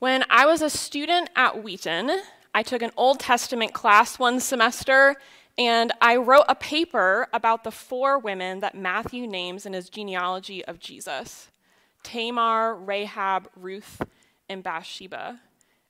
When 0.00 0.24
I 0.30 0.46
was 0.46 0.62
a 0.62 0.70
student 0.70 1.28
at 1.36 1.62
Wheaton, 1.62 2.10
I 2.54 2.62
took 2.62 2.80
an 2.80 2.90
Old 2.96 3.20
Testament 3.20 3.74
class 3.74 4.18
one 4.18 4.40
semester, 4.40 5.16
and 5.58 5.92
I 6.00 6.16
wrote 6.16 6.46
a 6.48 6.54
paper 6.54 7.28
about 7.34 7.64
the 7.64 7.70
four 7.70 8.18
women 8.18 8.60
that 8.60 8.74
Matthew 8.74 9.26
names 9.26 9.66
in 9.66 9.74
his 9.74 9.90
genealogy 9.90 10.64
of 10.64 10.78
Jesus 10.78 11.50
Tamar, 12.02 12.76
Rahab, 12.76 13.50
Ruth, 13.54 14.00
and 14.48 14.62
Bathsheba. 14.62 15.38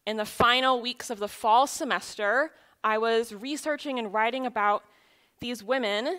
In 0.09 0.16
the 0.16 0.24
final 0.24 0.82
weeks 0.82 1.08
of 1.08 1.20
the 1.20 1.29
fall 1.29 1.68
semester, 1.68 2.50
I 2.82 2.98
was 2.98 3.32
researching 3.32 4.00
and 4.00 4.12
writing 4.12 4.45
about 4.45 4.82
these 5.38 5.62
women, 5.62 6.18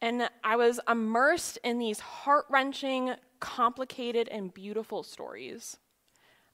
and 0.00 0.28
I 0.42 0.56
was 0.56 0.80
immersed 0.90 1.56
in 1.62 1.78
these 1.78 2.00
heart 2.00 2.46
wrenching, 2.50 3.14
complicated, 3.38 4.26
and 4.26 4.52
beautiful 4.52 5.04
stories. 5.04 5.76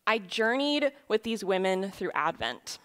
I 0.07 0.19
journeyed 0.19 0.93
with 1.09 1.23
these 1.23 1.45
women 1.45 1.91
through 1.91 2.11
Advent. 2.15 2.79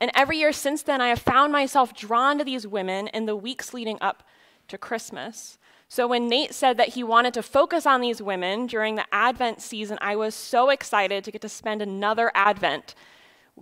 And 0.00 0.10
every 0.14 0.38
year 0.38 0.52
since 0.52 0.82
then, 0.82 1.00
I 1.00 1.08
have 1.08 1.20
found 1.20 1.52
myself 1.52 1.94
drawn 1.94 2.38
to 2.38 2.44
these 2.44 2.66
women 2.66 3.06
in 3.08 3.26
the 3.26 3.36
weeks 3.36 3.72
leading 3.72 3.98
up 4.00 4.24
to 4.68 4.76
Christmas. 4.76 5.58
So 5.88 6.08
when 6.08 6.28
Nate 6.28 6.54
said 6.54 6.76
that 6.78 6.88
he 6.88 7.04
wanted 7.04 7.34
to 7.34 7.42
focus 7.42 7.86
on 7.86 8.00
these 8.00 8.22
women 8.22 8.66
during 8.66 8.94
the 8.94 9.04
Advent 9.12 9.60
season, 9.60 9.98
I 10.00 10.16
was 10.16 10.34
so 10.34 10.70
excited 10.70 11.22
to 11.22 11.30
get 11.30 11.42
to 11.42 11.48
spend 11.48 11.82
another 11.82 12.32
Advent 12.34 12.94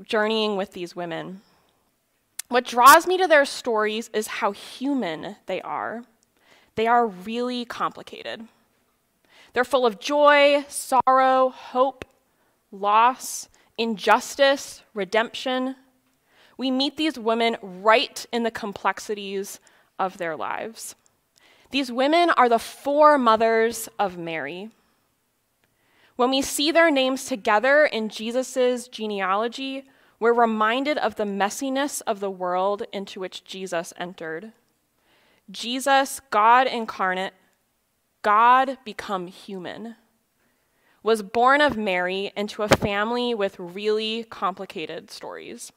journeying 0.03 0.57
with 0.57 0.73
these 0.73 0.95
women. 0.97 1.43
What 2.49 2.65
draws 2.65 3.07
me 3.07 3.19
to 3.19 3.27
their 3.27 3.45
stories 3.45 4.11
is 4.15 4.27
how 4.27 4.53
human 4.53 5.37
they 5.47 5.61
are. 5.61 6.05
They 6.75 6.87
are 6.87 7.07
really 7.07 7.65
complicated. 7.65 8.49
They're 9.53 9.65
full 9.65 9.85
of 9.85 10.01
joy, 10.01 10.65
sorrow, 10.69 11.51
hope, 11.51 12.05
loss, 12.73 13.49
injustice, 13.77 14.83
redemption. 14.95 15.77
We 16.57 16.71
meet 16.71 16.97
these 16.97 17.19
women 17.19 17.57
right 17.63 18.25
in 18.33 18.43
the 18.43 18.51
complexities 18.51 19.61
of 19.99 20.19
their 20.19 20.37
lives. 20.37 20.95
These 21.71 21.93
women 21.93 22.31
are 22.31 22.49
the 22.49 22.59
four 22.59 23.17
mothers 23.19 23.89
of 23.99 24.19
Mary. 24.19 24.71
When 26.17 26.31
we 26.31 26.43
see 26.43 26.71
their 26.71 26.91
names 26.91 27.25
together 27.25 27.85
in 27.85 28.09
Jesus' 28.09 28.89
genealogy, 28.89 29.85
we're 30.19 30.35
reminded 30.35 30.99
of 30.99 31.15
the 31.15 31.25
messiness 31.25 32.03
of 32.07 32.21
the 32.21 32.31
world 32.31 32.83
into 32.93 33.21
which 33.21 33.45
Jesus 33.45 33.95
entered. 33.97 34.53
Jesus, 35.51 36.21
God 36.31 36.67
incarnate, 36.67 37.33
God 38.23 38.77
become 38.85 39.29
human 39.29 39.97
was 41.03 41.23
born 41.23 41.61
of 41.61 41.77
Mary 41.77 42.33
into 42.37 42.63
a 42.63 42.69
family 42.69 43.35
with 43.35 43.59
really 43.59 44.25
complicated 44.25 45.11
stories. 45.11 45.73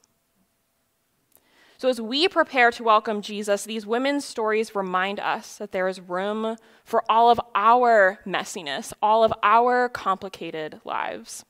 So, 1.77 1.89
as 1.89 1.99
we 1.99 2.27
prepare 2.27 2.71
to 2.71 2.83
welcome 2.83 3.21
Jesus, 3.21 3.65
these 3.65 3.85
women's 3.85 4.23
stories 4.23 4.73
remind 4.75 5.19
us 5.19 5.57
that 5.57 5.71
there 5.71 5.87
is 5.87 5.99
room 5.99 6.55
for 6.85 7.03
all 7.09 7.29
of 7.29 7.41
our 7.55 8.19
messiness, 8.25 8.93
all 9.01 9.23
of 9.23 9.33
our 9.43 9.89
complicated 9.89 10.79
lives. 10.85 11.43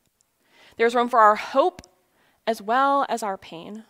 There's 0.77 0.95
room 0.95 1.09
for 1.09 1.19
our 1.19 1.35
hope 1.35 1.81
as 2.47 2.61
well 2.61 3.05
as 3.09 3.21
our 3.21 3.37
pain. 3.37 3.83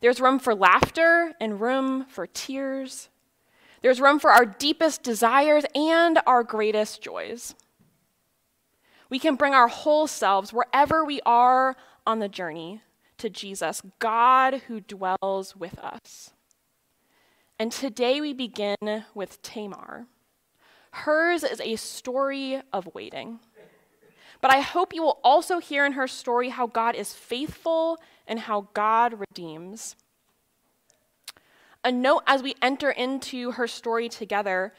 There's 0.00 0.20
room 0.20 0.38
for 0.38 0.54
laughter 0.54 1.34
and 1.40 1.60
room 1.60 2.06
for 2.08 2.26
tears. 2.26 3.08
There's 3.82 4.00
room 4.00 4.18
for 4.18 4.30
our 4.30 4.46
deepest 4.46 5.02
desires 5.02 5.64
and 5.74 6.18
our 6.26 6.42
greatest 6.42 7.02
joys. 7.02 7.54
We 9.14 9.20
can 9.20 9.36
bring 9.36 9.54
our 9.54 9.68
whole 9.68 10.08
selves 10.08 10.52
wherever 10.52 11.04
we 11.04 11.20
are 11.24 11.76
on 12.04 12.18
the 12.18 12.28
journey 12.28 12.82
to 13.18 13.30
Jesus, 13.30 13.80
God 14.00 14.62
who 14.66 14.80
dwells 14.80 15.54
with 15.54 15.78
us. 15.78 16.32
And 17.56 17.70
today 17.70 18.20
we 18.20 18.32
begin 18.32 19.04
with 19.14 19.40
Tamar. 19.40 20.08
Hers 20.90 21.44
is 21.44 21.60
a 21.60 21.76
story 21.76 22.60
of 22.72 22.92
waiting. 22.92 23.38
But 24.40 24.52
I 24.52 24.58
hope 24.58 24.92
you 24.92 25.02
will 25.02 25.20
also 25.22 25.60
hear 25.60 25.86
in 25.86 25.92
her 25.92 26.08
story 26.08 26.48
how 26.48 26.66
God 26.66 26.96
is 26.96 27.14
faithful 27.14 28.00
and 28.26 28.40
how 28.40 28.66
God 28.74 29.20
redeems. 29.30 29.94
A 31.84 31.92
note 31.92 32.24
as 32.26 32.42
we 32.42 32.56
enter 32.60 32.90
into 32.90 33.52
her 33.52 33.68
story 33.68 34.08
together 34.08 34.72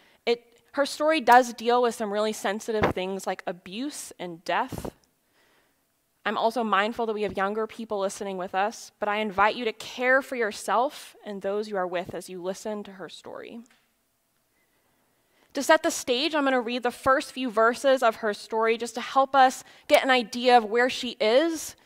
her 0.76 0.86
story 0.86 1.22
does 1.22 1.54
deal 1.54 1.82
with 1.82 1.96
some 1.96 2.12
really 2.12 2.34
sensitive 2.34 2.94
things 2.94 3.26
like 3.26 3.42
abuse 3.48 4.12
and 4.20 4.44
death. 4.44 4.92
I'm 6.26 6.38
also 6.38 6.66
mindful 6.66 7.06
that 7.06 7.14
we 7.14 7.22
have 7.22 7.38
younger 7.38 7.66
people 7.66 7.98
listening 7.98 8.38
with 8.38 8.54
us, 8.54 8.92
but 9.00 9.08
I 9.08 9.20
invite 9.20 9.56
you 9.56 9.64
to 9.64 9.72
care 9.72 10.22
for 10.22 10.36
yourself 10.36 11.16
and 11.26 11.42
those 11.42 11.70
you 11.70 11.78
are 11.78 11.88
with 11.88 12.14
as 12.14 12.30
you 12.30 12.44
listen 12.44 12.84
to 12.84 12.92
her 12.92 13.08
story. 13.08 13.62
To 15.54 15.64
set 15.64 15.82
the 15.82 15.92
stage, 15.92 16.36
I'm 16.36 16.44
going 16.44 16.52
to 16.52 16.60
read 16.60 16.84
the 16.84 16.92
first 16.92 17.32
few 17.32 17.50
verses 17.50 18.04
of 18.04 18.18
her 18.18 18.34
story 18.34 18.78
just 18.78 18.96
to 18.96 19.02
help 19.02 19.34
us 19.34 19.64
get 19.88 20.04
an 20.04 20.10
idea 20.10 20.58
of 20.58 20.66
where 20.66 20.90
she 20.90 21.12
is 21.22 21.78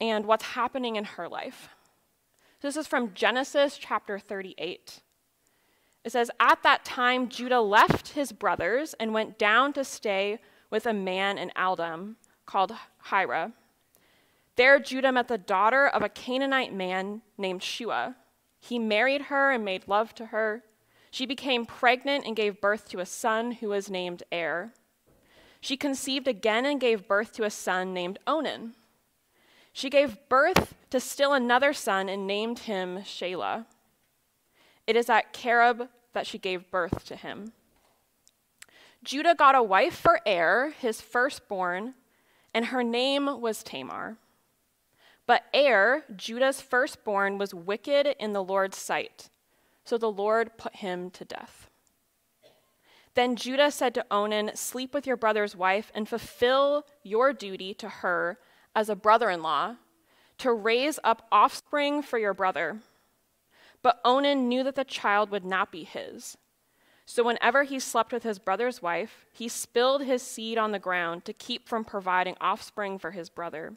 and 0.00 0.26
what's 0.26 0.44
happening 0.44 0.96
in 0.96 1.04
her 1.04 1.28
life. 1.28 1.68
This 2.60 2.76
is 2.76 2.88
from 2.88 3.14
Genesis 3.14 3.78
chapter 3.78 4.18
38. 4.18 5.00
It 6.04 6.12
says, 6.12 6.30
At 6.40 6.62
that 6.62 6.84
time, 6.84 7.28
Judah 7.28 7.60
left 7.60 8.10
his 8.10 8.32
brothers 8.32 8.94
and 8.94 9.14
went 9.14 9.38
down 9.38 9.72
to 9.74 9.84
stay 9.84 10.40
with 10.70 10.86
a 10.86 10.92
man 10.92 11.38
in 11.38 11.52
Adullam 11.54 12.16
called 12.46 12.72
Hira. 13.10 13.52
There, 14.56 14.78
Judah 14.78 15.12
met 15.12 15.28
the 15.28 15.38
daughter 15.38 15.86
of 15.86 16.02
a 16.02 16.08
Canaanite 16.08 16.74
man 16.74 17.22
named 17.38 17.62
Shua. 17.62 18.16
He 18.58 18.78
married 18.78 19.22
her 19.22 19.50
and 19.50 19.64
made 19.64 19.88
love 19.88 20.14
to 20.16 20.26
her. 20.26 20.62
She 21.10 21.26
became 21.26 21.66
pregnant 21.66 22.24
and 22.26 22.36
gave 22.36 22.60
birth 22.60 22.88
to 22.90 23.00
a 23.00 23.06
son 23.06 23.52
who 23.52 23.68
was 23.68 23.90
named 23.90 24.22
Er. 24.32 24.72
She 25.60 25.76
conceived 25.76 26.26
again 26.26 26.66
and 26.66 26.80
gave 26.80 27.06
birth 27.06 27.32
to 27.34 27.44
a 27.44 27.50
son 27.50 27.94
named 27.94 28.18
Onan. 28.26 28.74
She 29.72 29.88
gave 29.88 30.28
birth 30.28 30.74
to 30.90 31.00
still 31.00 31.32
another 31.32 31.72
son 31.72 32.08
and 32.08 32.26
named 32.26 32.60
him 32.60 32.98
Shelah. 32.98 33.66
It 34.86 34.96
is 34.96 35.08
at 35.08 35.32
Kezib 35.32 35.88
that 36.12 36.26
she 36.26 36.38
gave 36.38 36.70
birth 36.70 37.04
to 37.06 37.16
him. 37.16 37.52
Judah 39.02 39.34
got 39.34 39.54
a 39.54 39.62
wife 39.62 39.94
for 39.94 40.20
Er, 40.26 40.74
his 40.78 41.00
firstborn, 41.00 41.94
and 42.54 42.66
her 42.66 42.84
name 42.84 43.40
was 43.40 43.62
Tamar. 43.62 44.16
But 45.26 45.44
Er, 45.54 46.04
Judah's 46.14 46.60
firstborn, 46.60 47.38
was 47.38 47.54
wicked 47.54 48.14
in 48.18 48.32
the 48.32 48.44
Lord's 48.44 48.76
sight, 48.76 49.30
so 49.84 49.98
the 49.98 50.10
Lord 50.10 50.56
put 50.56 50.76
him 50.76 51.10
to 51.10 51.24
death. 51.24 51.68
Then 53.14 53.36
Judah 53.36 53.70
said 53.70 53.94
to 53.94 54.06
Onan, 54.10 54.52
Sleep 54.54 54.94
with 54.94 55.06
your 55.06 55.16
brother's 55.16 55.54
wife 55.54 55.90
and 55.94 56.08
fulfill 56.08 56.86
your 57.02 57.32
duty 57.32 57.74
to 57.74 57.88
her 57.88 58.38
as 58.74 58.88
a 58.88 58.96
brother 58.96 59.28
in 59.30 59.42
law, 59.42 59.76
to 60.38 60.52
raise 60.52 60.98
up 61.04 61.26
offspring 61.30 62.02
for 62.02 62.18
your 62.18 62.34
brother. 62.34 62.78
But 63.82 64.00
Onan 64.04 64.48
knew 64.48 64.62
that 64.62 64.76
the 64.76 64.84
child 64.84 65.30
would 65.30 65.44
not 65.44 65.72
be 65.72 65.84
his. 65.84 66.36
So 67.04 67.24
whenever 67.24 67.64
he 67.64 67.78
slept 67.78 68.12
with 68.12 68.22
his 68.22 68.38
brother's 68.38 68.80
wife, 68.80 69.26
he 69.32 69.48
spilled 69.48 70.04
his 70.04 70.22
seed 70.22 70.56
on 70.56 70.70
the 70.72 70.78
ground 70.78 71.24
to 71.24 71.32
keep 71.32 71.68
from 71.68 71.84
providing 71.84 72.36
offspring 72.40 72.98
for 72.98 73.10
his 73.10 73.28
brother. 73.28 73.74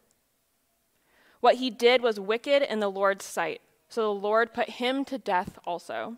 What 1.40 1.56
he 1.56 1.70
did 1.70 2.02
was 2.02 2.20
wicked 2.20 2.62
in 2.62 2.80
the 2.80 2.90
Lord's 2.90 3.26
sight, 3.26 3.62
so 3.90 4.02
the 4.02 4.20
Lord 4.20 4.54
put 4.54 4.70
him 4.72 5.04
to 5.06 5.18
death 5.18 5.58
also. 5.66 6.18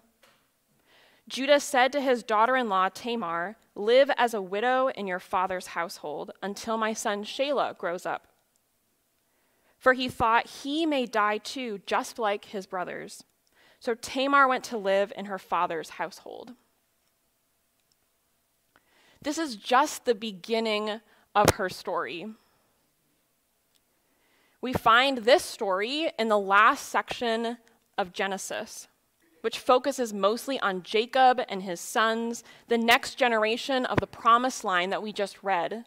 Judah 1.27 1.59
said 1.59 1.91
to 1.91 2.01
his 2.01 2.23
daughter 2.23 2.55
in 2.55 2.69
law 2.69 2.89
Tamar, 2.89 3.57
Live 3.75 4.09
as 4.17 4.33
a 4.33 4.41
widow 4.41 4.87
in 4.87 5.07
your 5.07 5.19
father's 5.19 5.67
household 5.67 6.31
until 6.41 6.77
my 6.77 6.93
son 6.93 7.23
Shelah 7.23 7.78
grows 7.78 8.05
up. 8.05 8.28
For 9.78 9.93
he 9.93 10.09
thought 10.09 10.47
he 10.47 10.85
may 10.85 11.05
die 11.05 11.37
too, 11.37 11.81
just 11.85 12.17
like 12.17 12.45
his 12.45 12.66
brothers. 12.66 13.23
So 13.79 13.94
Tamar 13.94 14.47
went 14.47 14.64
to 14.66 14.78
live 14.78 15.14
in 15.16 15.26
her 15.26 15.38
father's 15.38 15.91
household. 15.91 16.53
This 19.22 19.38
is 19.38 19.56
just 19.56 20.06
the 20.06 20.16
beginning 20.16 21.02
of 21.35 21.52
her 21.52 21.70
story. 21.70 22.28
We 24.62 24.74
find 24.74 25.20
this 25.20 25.44
story 25.44 26.12
in 26.18 26.29
the 26.29 26.40
last 26.40 26.90
section 26.90 27.58
of 27.97 28.14
Genesis, 28.14 28.88
which 29.41 29.59
focuses 29.59 30.14
mostly 30.14 30.59
on 30.59 30.84
Jacob 30.84 31.41
and 31.47 31.62
his 31.62 31.79
sons, 31.79 32.44
the 32.68 32.78
next 32.78 33.16
generation 33.16 33.85
of 33.85 34.00
the 34.00 34.08
promised 34.08 34.64
line 34.64 34.90
that 34.90 35.03
we 35.03 35.14
just 35.14 35.44
read. 35.44 35.85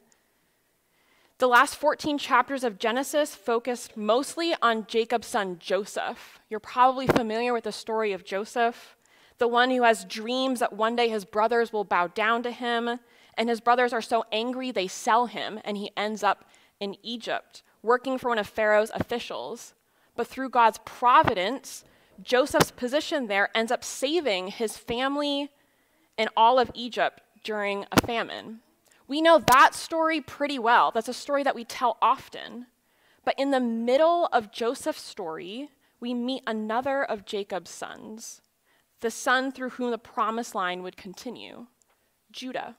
The 1.40 1.48
last 1.48 1.76
14 1.76 2.18
chapters 2.18 2.64
of 2.64 2.78
Genesis 2.78 3.34
focused 3.34 3.96
mostly 3.96 4.54
on 4.60 4.86
Jacob's 4.86 5.28
son 5.28 5.56
Joseph. 5.58 6.38
You're 6.50 6.60
probably 6.60 7.06
familiar 7.06 7.54
with 7.54 7.64
the 7.64 7.72
story 7.72 8.12
of 8.12 8.26
Joseph, 8.26 8.94
the 9.38 9.48
one 9.48 9.70
who 9.70 9.82
has 9.82 10.04
dreams 10.04 10.60
that 10.60 10.74
one 10.74 10.96
day 10.96 11.08
his 11.08 11.24
brothers 11.24 11.72
will 11.72 11.84
bow 11.84 12.08
down 12.08 12.42
to 12.42 12.50
him, 12.50 13.00
and 13.38 13.48
his 13.48 13.58
brothers 13.58 13.94
are 13.94 14.02
so 14.02 14.26
angry 14.30 14.70
they 14.70 14.86
sell 14.86 15.28
him, 15.28 15.58
and 15.64 15.78
he 15.78 15.90
ends 15.96 16.22
up 16.22 16.44
in 16.78 16.94
Egypt, 17.02 17.62
working 17.82 18.18
for 18.18 18.28
one 18.28 18.38
of 18.38 18.46
Pharaoh's 18.46 18.90
officials. 18.92 19.72
But 20.16 20.26
through 20.26 20.50
God's 20.50 20.80
providence, 20.84 21.86
Joseph's 22.22 22.70
position 22.70 23.28
there 23.28 23.48
ends 23.56 23.72
up 23.72 23.82
saving 23.82 24.48
his 24.48 24.76
family 24.76 25.48
and 26.18 26.28
all 26.36 26.58
of 26.58 26.70
Egypt 26.74 27.22
during 27.42 27.86
a 27.90 28.06
famine. 28.06 28.60
We 29.10 29.20
know 29.20 29.42
that 29.48 29.74
story 29.74 30.20
pretty 30.20 30.60
well. 30.60 30.92
That's 30.92 31.08
a 31.08 31.12
story 31.12 31.42
that 31.42 31.56
we 31.56 31.64
tell 31.64 31.98
often. 32.00 32.66
But 33.24 33.34
in 33.36 33.50
the 33.50 33.58
middle 33.58 34.26
of 34.26 34.52
Joseph's 34.52 35.02
story, 35.02 35.70
we 35.98 36.14
meet 36.14 36.44
another 36.46 37.02
of 37.02 37.26
Jacob's 37.26 37.72
sons, 37.72 38.40
the 39.00 39.10
son 39.10 39.50
through 39.50 39.70
whom 39.70 39.90
the 39.90 39.98
promised 39.98 40.54
line 40.54 40.84
would 40.84 40.96
continue 40.96 41.66
Judah. 42.30 42.76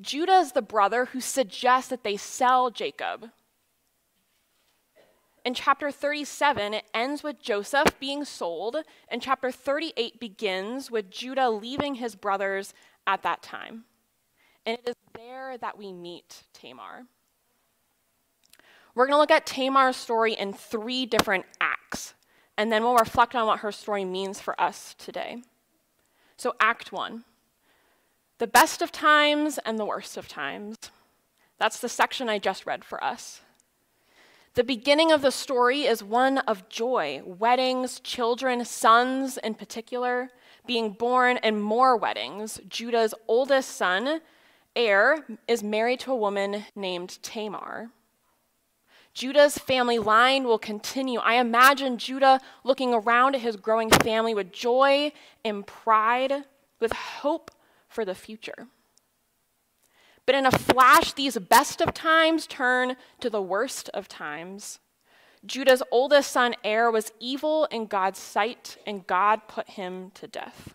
Judah 0.00 0.38
is 0.38 0.52
the 0.52 0.62
brother 0.62 1.06
who 1.06 1.20
suggests 1.20 1.90
that 1.90 2.04
they 2.04 2.16
sell 2.16 2.70
Jacob. 2.70 3.30
In 5.44 5.54
chapter 5.54 5.90
37, 5.90 6.72
it 6.72 6.84
ends 6.94 7.24
with 7.24 7.42
Joseph 7.42 7.98
being 7.98 8.24
sold, 8.24 8.76
and 9.08 9.20
chapter 9.20 9.50
38 9.50 10.20
begins 10.20 10.88
with 10.88 11.10
Judah 11.10 11.50
leaving 11.50 11.96
his 11.96 12.14
brothers 12.14 12.72
at 13.08 13.24
that 13.24 13.42
time. 13.42 13.86
And 14.64 14.78
it 14.78 14.88
is 14.88 15.05
there 15.16 15.58
that 15.58 15.78
we 15.78 15.92
meet 15.92 16.42
Tamar. 16.52 17.06
We're 18.94 19.06
going 19.06 19.14
to 19.14 19.18
look 19.18 19.30
at 19.30 19.46
Tamar's 19.46 19.96
story 19.96 20.32
in 20.34 20.52
three 20.52 21.06
different 21.06 21.44
acts, 21.60 22.14
and 22.56 22.72
then 22.72 22.82
we'll 22.82 22.96
reflect 22.96 23.34
on 23.34 23.46
what 23.46 23.60
her 23.60 23.72
story 23.72 24.04
means 24.04 24.40
for 24.40 24.58
us 24.60 24.94
today. 24.98 25.42
So, 26.36 26.54
Act 26.60 26.92
1 26.92 27.24
the 28.38 28.46
best 28.46 28.82
of 28.82 28.92
times 28.92 29.58
and 29.64 29.78
the 29.78 29.84
worst 29.84 30.16
of 30.16 30.28
times. 30.28 30.76
That's 31.58 31.80
the 31.80 31.88
section 31.88 32.28
I 32.28 32.38
just 32.38 32.66
read 32.66 32.84
for 32.84 33.02
us. 33.02 33.40
The 34.54 34.64
beginning 34.64 35.12
of 35.12 35.22
the 35.22 35.30
story 35.30 35.82
is 35.82 36.02
one 36.02 36.38
of 36.38 36.68
joy 36.68 37.22
weddings, 37.24 38.00
children, 38.00 38.64
sons 38.64 39.38
in 39.38 39.54
particular, 39.54 40.30
being 40.66 40.92
born, 40.92 41.38
and 41.38 41.62
more 41.62 41.96
weddings. 41.96 42.60
Judah's 42.68 43.14
oldest 43.28 43.70
son, 43.70 44.20
Er, 44.76 45.24
is 45.48 45.62
married 45.62 46.00
to 46.00 46.12
a 46.12 46.16
woman 46.16 46.66
named 46.74 47.18
Tamar. 47.22 47.90
Judah's 49.14 49.56
family 49.56 49.98
line 49.98 50.44
will 50.44 50.58
continue. 50.58 51.20
I 51.20 51.36
imagine 51.36 51.96
Judah 51.96 52.38
looking 52.64 52.92
around 52.92 53.34
at 53.34 53.40
his 53.40 53.56
growing 53.56 53.88
family 53.88 54.34
with 54.34 54.52
joy 54.52 55.10
and 55.42 55.66
pride, 55.66 56.44
with 56.80 56.92
hope 56.92 57.50
for 57.88 58.04
the 58.04 58.14
future. 58.14 58.66
But 60.26 60.34
in 60.34 60.44
a 60.44 60.50
flash, 60.50 61.12
these 61.12 61.38
best 61.38 61.80
of 61.80 61.94
times 61.94 62.46
turn 62.46 62.96
to 63.20 63.30
the 63.30 63.40
worst 63.40 63.88
of 63.94 64.06
times. 64.06 64.80
Judah's 65.46 65.82
oldest 65.90 66.30
son, 66.30 66.54
Er, 66.64 66.90
was 66.90 67.12
evil 67.18 67.66
in 67.70 67.86
God's 67.86 68.18
sight, 68.18 68.76
and 68.86 69.06
God 69.06 69.48
put 69.48 69.70
him 69.70 70.10
to 70.14 70.26
death. 70.26 70.74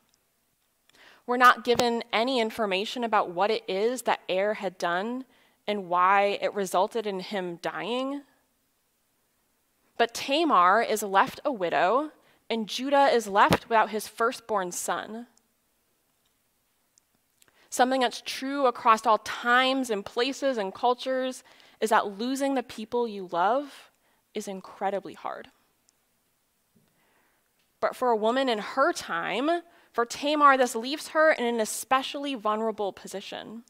We're 1.32 1.38
not 1.38 1.64
given 1.64 2.04
any 2.12 2.42
information 2.42 3.06
about 3.06 3.30
what 3.30 3.52
it 3.52 3.64
is 3.66 4.02
that 4.02 4.20
Er 4.30 4.56
had 4.56 4.78
done 4.78 5.24
and 5.66 5.88
why 5.88 6.38
it 6.42 6.54
resulted 6.54 7.08
in 7.08 7.22
him 7.22 7.56
dying. 7.62 8.24
But 9.98 10.14
Tamar 10.14 10.82
is 10.82 11.02
left 11.02 11.40
a 11.46 11.50
widow, 11.54 12.12
and 12.50 12.68
Judah 12.68 13.06
is 13.06 13.28
left 13.28 13.70
without 13.70 13.92
his 13.92 14.10
firstborn 14.10 14.74
son. 14.74 15.28
Something 17.70 18.02
that's 18.02 18.22
true 18.26 18.66
across 18.66 19.06
all 19.06 19.20
times 19.20 19.90
and 19.90 20.06
places 20.06 20.58
and 20.58 20.76
cultures 20.76 21.46
is 21.80 21.92
that 21.92 22.20
losing 22.20 22.56
the 22.56 22.62
people 22.62 23.08
you 23.08 23.30
love 23.32 23.90
is 24.34 24.50
incredibly 24.50 25.14
hard. 25.14 25.48
But 27.80 27.96
for 27.96 28.10
a 28.10 28.18
woman 28.18 28.50
in 28.50 28.60
her 28.60 28.92
time, 28.92 29.62
for 29.92 30.06
Tamar, 30.06 30.58
this 30.58 30.76
leaves 30.76 31.10
her 31.10 31.32
in 31.32 31.46
an 31.46 31.60
especially 31.60 32.34
vulnerable 32.36 32.94
position. 32.94 33.64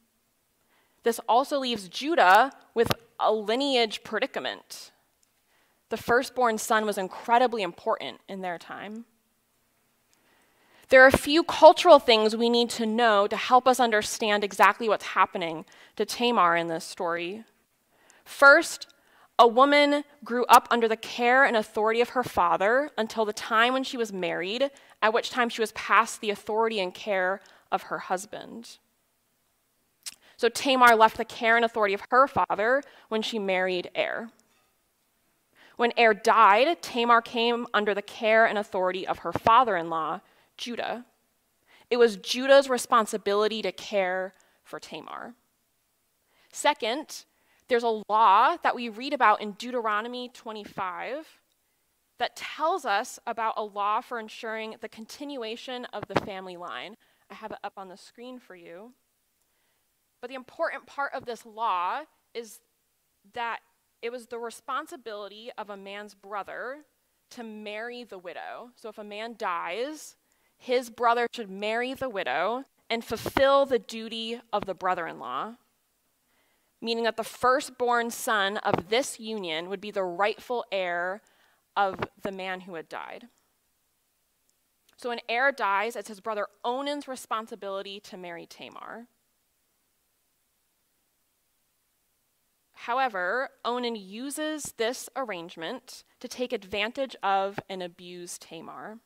This 1.04 1.20
also 1.28 1.60
leaves 1.60 1.88
Judah 1.88 2.52
with 2.76 2.92
a 3.20 3.34
lineage 3.34 4.04
predicament. 4.04 4.92
The 5.90 5.98
firstborn 5.98 6.58
son 6.58 6.86
was 6.86 6.98
incredibly 6.98 7.64
important 7.64 8.22
in 8.30 8.42
their 8.42 8.58
time. 8.58 9.06
There 10.90 11.04
are 11.04 11.08
a 11.08 11.18
few 11.18 11.44
cultural 11.44 12.00
things 12.00 12.36
we 12.36 12.50
need 12.50 12.70
to 12.72 12.86
know 12.86 13.26
to 13.26 13.38
help 13.38 13.68
us 13.68 13.80
understand 13.80 14.44
exactly 14.44 14.90
what's 14.90 15.06
happening 15.06 15.66
to 15.96 16.06
Tamar 16.06 16.56
in 16.56 16.68
this 16.68 16.84
story. 16.84 17.46
First, 18.26 18.91
a 19.42 19.48
woman 19.48 20.04
grew 20.24 20.46
up 20.46 20.68
under 20.70 20.88
the 20.88 20.96
care 20.96 21.44
and 21.44 21.58
authority 21.58 22.00
of 22.00 22.10
her 22.10 22.24
father 22.24 22.92
until 22.96 23.26
the 23.26 23.34
time 23.34 23.74
when 23.74 23.84
she 23.84 23.98
was 23.98 24.14
married, 24.14 24.70
at 25.02 25.14
which 25.14 25.32
time 25.32 25.50
she 25.50 25.64
was 25.64 25.72
past 25.72 26.22
the 26.22 26.30
authority 26.30 26.80
and 26.80 26.94
care 26.94 27.42
of 27.72 27.82
her 27.84 27.98
husband. 27.98 28.78
So 30.38 30.48
Tamar 30.48 30.96
left 30.96 31.18
the 31.18 31.26
care 31.26 31.56
and 31.56 31.66
authority 31.66 31.96
of 31.96 32.04
her 32.12 32.28
father 32.28 32.84
when 33.10 33.24
she 33.24 33.40
married 33.40 33.90
Er. 33.98 34.30
When 35.76 35.92
Er 35.98 36.14
died, 36.14 36.80
Tamar 36.84 37.22
came 37.22 37.66
under 37.74 37.96
the 37.96 38.04
care 38.04 38.46
and 38.46 38.60
authority 38.60 39.08
of 39.08 39.20
her 39.20 39.34
father 39.34 39.76
in 39.76 39.90
law, 39.90 40.22
Judah. 40.56 41.06
It 41.90 41.98
was 41.98 42.16
Judah's 42.16 42.70
responsibility 42.70 43.64
to 43.64 43.72
care 43.72 44.34
for 44.64 44.80
Tamar. 44.80 45.34
Second, 46.52 47.24
there's 47.72 47.84
a 47.84 48.04
law 48.10 48.58
that 48.64 48.76
we 48.76 48.90
read 48.90 49.14
about 49.14 49.42
in 49.42 49.54
Deuteronomy 49.54 50.30
25 50.34 51.26
that 52.20 52.36
tells 52.36 52.84
us 52.84 53.18
about 53.26 53.54
a 53.56 53.64
law 53.64 54.02
for 54.02 54.20
ensuring 54.20 54.76
the 54.82 54.90
continuation 54.90 55.86
of 55.94 56.04
the 56.10 56.20
family 56.26 56.58
line. 56.58 56.98
I 57.30 57.36
have 57.36 57.52
it 57.52 57.60
up 57.64 57.72
on 57.78 57.88
the 57.88 57.96
screen 57.96 58.40
for 58.40 58.58
you. 58.58 58.92
But 60.20 60.30
the 60.30 60.36
important 60.36 60.86
part 60.86 61.14
of 61.14 61.26
this 61.26 61.46
law 61.46 62.02
is 62.34 62.60
that 63.34 63.60
it 64.02 64.12
was 64.12 64.26
the 64.26 64.38
responsibility 64.38 65.50
of 65.58 65.70
a 65.70 65.78
man's 65.78 66.14
brother 66.14 66.80
to 67.30 67.44
marry 67.46 68.04
the 68.04 68.18
widow. 68.18 68.72
So 68.76 68.90
if 68.90 68.98
a 68.98 69.04
man 69.06 69.36
dies, 69.38 70.18
his 70.58 70.90
brother 70.90 71.26
should 71.32 71.50
marry 71.50 71.94
the 71.94 72.10
widow 72.10 72.66
and 72.90 73.02
fulfill 73.02 73.66
the 73.66 73.80
duty 73.80 74.42
of 74.52 74.66
the 74.66 74.76
brother 74.76 75.08
in 75.08 75.20
law, 75.20 75.54
meaning 76.82 77.04
that 77.04 77.18
the 77.18 77.24
firstborn 77.24 78.10
son 78.10 78.58
of 78.58 78.90
this 78.90 79.20
union 79.20 79.70
would 79.70 79.82
be 79.82 79.92
the 79.92 80.04
rightful 80.04 80.66
heir 80.72 81.22
of 81.78 82.00
the 82.22 82.32
man 82.32 82.62
who 82.62 82.74
had 82.76 82.90
died. 82.90 83.28
So 84.98 85.10
when 85.10 85.20
Er 85.30 85.52
dies, 85.52 85.96
it's 85.96 86.10
his 86.10 86.20
brother 86.20 86.48
Onan's 86.64 87.08
responsibility 87.08 88.00
to 88.02 88.18
marry 88.18 88.46
Tamar. 88.46 89.08
However, 92.74 93.50
Onan 93.64 93.96
uses 93.96 94.74
this 94.78 95.08
arrangement 95.16 96.04
to 96.20 96.28
take 96.28 96.52
advantage 96.52 97.16
of 97.22 97.60
and 97.70 97.84
abuse 97.84 98.40
Tamar 98.40 98.98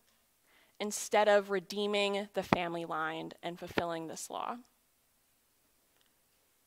instead 0.80 1.28
of 1.28 1.50
redeeming 1.50 2.30
the 2.34 2.44
family 2.44 2.86
line 2.86 3.32
and 3.44 3.60
fulfilling 3.60 4.08
this 4.08 4.30
law. 4.30 4.58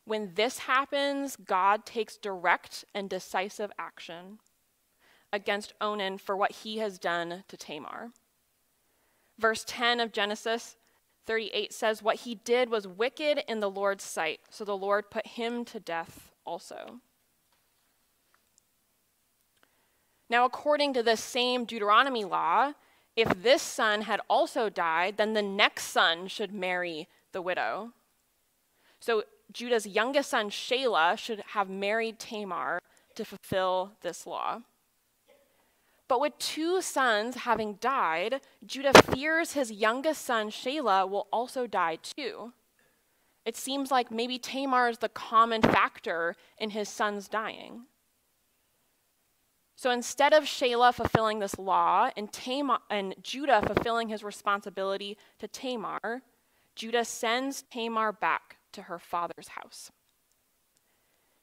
When 0.09 0.31
this 0.33 0.57
happens, 0.57 1.35
God 1.35 1.85
takes 1.85 2.17
direct 2.17 2.83
and 2.95 3.07
decisive 3.07 3.71
action 3.77 4.39
against 5.31 5.73
Onan 5.79 6.17
for 6.17 6.35
what 6.35 6.51
he 6.51 6.79
has 6.79 6.97
done 6.97 7.43
to 7.47 7.55
Tamar. 7.55 8.09
Verse 9.37 9.63
10 9.67 9.99
of 9.99 10.11
Genesis 10.11 10.77
38 11.27 11.71
says, 11.71 12.01
What 12.01 12.21
he 12.21 12.33
did 12.33 12.71
was 12.71 12.87
wicked 12.87 13.43
in 13.47 13.59
the 13.59 13.69
Lord's 13.69 14.03
sight, 14.03 14.39
so 14.49 14.65
the 14.65 14.75
Lord 14.75 15.11
put 15.11 15.27
him 15.27 15.63
to 15.65 15.79
death 15.79 16.31
also. 16.43 17.01
Now, 20.27 20.43
according 20.43 20.95
to 20.95 21.03
this 21.03 21.23
same 21.23 21.65
Deuteronomy 21.65 22.25
law, 22.25 22.73
if 23.15 23.43
this 23.43 23.61
son 23.61 24.01
had 24.01 24.21
also 24.27 24.69
died, 24.69 25.17
then 25.17 25.33
the 25.33 25.43
next 25.43 25.83
son 25.83 26.27
should 26.27 26.51
marry 26.51 27.07
the 27.31 27.43
widow. 27.43 27.91
So 28.99 29.23
Judah's 29.51 29.87
youngest 29.87 30.29
son, 30.29 30.49
Shelah, 30.49 31.17
should 31.17 31.43
have 31.47 31.69
married 31.69 32.19
Tamar 32.19 32.79
to 33.15 33.25
fulfill 33.25 33.93
this 34.01 34.27
law. 34.27 34.61
But 36.07 36.21
with 36.21 36.37
two 36.39 36.81
sons 36.81 37.35
having 37.35 37.75
died, 37.75 38.41
Judah 38.65 38.93
fears 39.13 39.53
his 39.53 39.71
youngest 39.71 40.23
son, 40.23 40.49
Shelah, 40.49 41.09
will 41.09 41.27
also 41.31 41.67
die 41.67 41.97
too. 42.01 42.53
It 43.45 43.55
seems 43.55 43.91
like 43.91 44.11
maybe 44.11 44.37
Tamar 44.37 44.89
is 44.89 44.99
the 44.99 45.09
common 45.09 45.61
factor 45.61 46.35
in 46.57 46.71
his 46.71 46.89
sons 46.89 47.27
dying. 47.27 47.85
So 49.75 49.91
instead 49.91 50.33
of 50.33 50.43
Shelah 50.43 50.93
fulfilling 50.93 51.39
this 51.39 51.57
law 51.57 52.09
and, 52.17 52.31
Tamar, 52.31 52.79
and 52.89 53.15
Judah 53.23 53.61
fulfilling 53.65 54.09
his 54.09 54.23
responsibility 54.23 55.17
to 55.39 55.47
Tamar, 55.47 56.21
Judah 56.75 57.05
sends 57.05 57.63
Tamar 57.71 58.11
back 58.11 58.58
to 58.73 58.83
her 58.83 58.99
father's 58.99 59.49
house. 59.49 59.91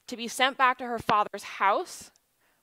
To 0.09 0.17
be 0.17 0.29
sent 0.29 0.57
back 0.57 0.79
to 0.79 0.87
her 0.87 0.99
father's 0.99 1.43
house 1.43 2.11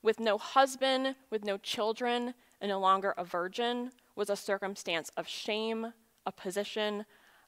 with 0.01 0.19
no 0.19 0.37
husband, 0.37 1.15
with 1.29 1.43
no 1.43 1.57
children, 1.57 2.33
and 2.61 2.69
no 2.69 2.79
longer 2.79 3.13
a 3.17 3.23
virgin, 3.23 3.91
was 4.15 4.29
a 4.29 4.35
circumstance 4.35 5.09
of 5.17 5.27
shame, 5.27 5.93
a 6.25 6.31
position 6.31 7.05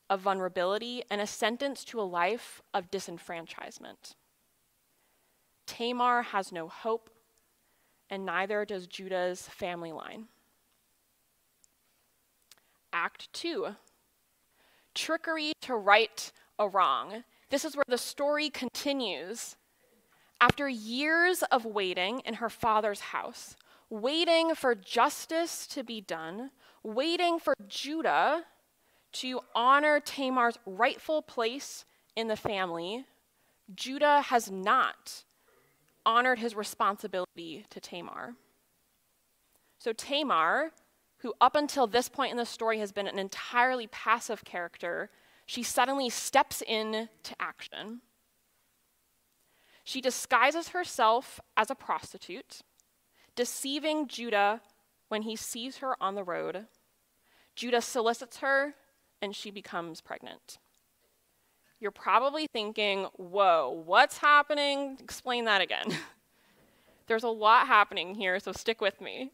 of 0.09 0.21
vulnerability, 0.21 1.03
and 1.09 1.21
a 1.21 1.27
sentence 1.27 1.83
to 1.85 1.99
a 1.99 2.03
life 2.03 2.61
of 2.73 2.91
disenfranchisement. 2.91 4.15
Tamar 5.65 6.21
has 6.21 6.51
no 6.51 6.67
hope, 6.67 7.09
and 8.09 8.25
neither 8.25 8.65
does 8.65 8.87
Judah's 8.87 9.47
family 9.47 9.91
line. 9.91 10.25
Act 12.93 13.31
2 13.33 13.75
Trickery 14.93 15.51
to 15.61 15.75
right 15.75 16.31
a 16.59 16.67
wrong. 16.67 17.23
This 17.49 17.65
is 17.65 17.75
where 17.75 17.85
the 17.87 17.97
story 17.97 18.49
continues. 18.49 19.55
After 20.41 20.67
years 20.67 21.43
of 21.43 21.65
waiting 21.65 22.21
in 22.25 22.35
her 22.35 22.49
father's 22.49 22.99
house, 22.99 23.55
waiting 23.89 24.55
for 24.55 24.75
justice 24.75 25.67
to 25.67 25.83
be 25.83 26.01
done, 26.01 26.51
waiting 26.83 27.39
for 27.39 27.53
Judah 27.67 28.43
to 29.13 29.39
honor 29.53 29.99
Tamar's 29.99 30.57
rightful 30.65 31.21
place 31.21 31.85
in 32.15 32.27
the 32.27 32.35
family, 32.35 33.05
Judah 33.73 34.21
has 34.21 34.51
not 34.51 35.23
honored 36.05 36.39
his 36.39 36.55
responsibility 36.55 37.65
to 37.69 37.79
Tamar. 37.79 38.35
So 39.79 39.93
Tamar, 39.93 40.71
who 41.19 41.33
up 41.39 41.55
until 41.55 41.87
this 41.87 42.09
point 42.09 42.31
in 42.31 42.37
the 42.37 42.45
story 42.45 42.79
has 42.79 42.91
been 42.91 43.07
an 43.07 43.17
entirely 43.17 43.87
passive 43.87 44.43
character, 44.43 45.09
she 45.45 45.63
suddenly 45.63 46.09
steps 46.09 46.63
in 46.65 47.09
to 47.23 47.35
action. 47.39 48.01
She 49.83 50.01
disguises 50.01 50.69
herself 50.69 51.39
as 51.55 51.69
a 51.69 51.75
prostitute, 51.75 52.61
deceiving 53.35 54.07
Judah 54.07 54.61
when 55.09 55.21
he 55.21 55.35
sees 55.35 55.77
her 55.77 56.01
on 56.01 56.15
the 56.15 56.23
road. 56.23 56.65
Judah 57.55 57.81
solicits 57.81 58.37
her, 58.37 58.73
and 59.21 59.35
she 59.35 59.51
becomes 59.51 60.01
pregnant. 60.01 60.57
You're 61.79 61.91
probably 61.91 62.47
thinking, 62.47 63.05
whoa, 63.15 63.83
what's 63.85 64.17
happening? 64.17 64.97
Explain 64.99 65.45
that 65.45 65.61
again. 65.61 65.85
There's 67.07 67.23
a 67.23 67.29
lot 67.29 67.67
happening 67.67 68.15
here, 68.15 68.39
so 68.39 68.51
stick 68.51 68.81
with 68.81 68.99
me. 68.99 69.31